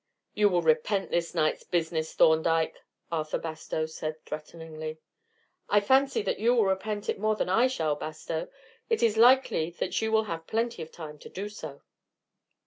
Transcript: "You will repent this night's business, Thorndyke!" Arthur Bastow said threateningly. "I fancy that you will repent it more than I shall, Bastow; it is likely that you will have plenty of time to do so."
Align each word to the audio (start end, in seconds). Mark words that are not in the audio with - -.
"You 0.33 0.49
will 0.49 0.63
repent 0.63 1.11
this 1.11 1.35
night's 1.35 1.63
business, 1.63 2.15
Thorndyke!" 2.15 2.79
Arthur 3.11 3.37
Bastow 3.37 3.85
said 3.85 4.19
threateningly. 4.25 4.97
"I 5.69 5.79
fancy 5.79 6.23
that 6.23 6.39
you 6.39 6.55
will 6.55 6.65
repent 6.65 7.07
it 7.07 7.19
more 7.19 7.35
than 7.35 7.49
I 7.49 7.67
shall, 7.67 7.93
Bastow; 7.95 8.47
it 8.89 9.03
is 9.03 9.15
likely 9.15 9.69
that 9.77 10.01
you 10.01 10.11
will 10.11 10.23
have 10.23 10.47
plenty 10.47 10.81
of 10.81 10.91
time 10.91 11.19
to 11.19 11.29
do 11.29 11.49
so." 11.49 11.83